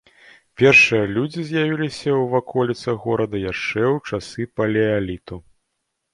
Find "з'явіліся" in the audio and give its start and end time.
1.49-1.99